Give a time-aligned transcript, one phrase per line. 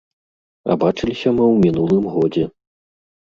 [0.73, 2.45] А бачыліся мы ў мінулым годзе.